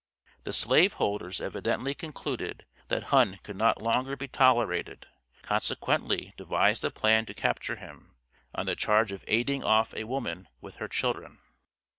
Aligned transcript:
The 0.45 0.51
slave 0.51 0.93
holders 0.93 1.39
evidently 1.39 1.93
concluded 1.93 2.65
that 2.87 3.03
Hunn 3.13 3.37
could 3.43 3.55
not 3.55 3.83
longer 3.83 4.15
be 4.17 4.27
tolerated, 4.27 5.05
consequently 5.43 6.33
devised 6.37 6.83
a 6.83 6.89
plan 6.89 7.27
to 7.27 7.35
capture 7.35 7.75
him, 7.75 8.15
on 8.55 8.65
the 8.65 8.75
charge 8.75 9.11
of 9.11 9.23
aiding 9.27 9.63
off 9.63 9.93
a 9.93 10.05
woman 10.05 10.47
with 10.59 10.77
her 10.77 10.87
children. 10.87 11.37